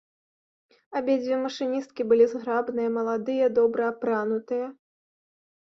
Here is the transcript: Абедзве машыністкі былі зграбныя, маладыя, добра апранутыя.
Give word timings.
Абедзве 0.99 1.37
машыністкі 1.41 2.01
былі 2.13 2.25
зграбныя, 2.33 2.89
маладыя, 2.97 3.45
добра 3.61 3.83
апранутыя. 3.93 4.67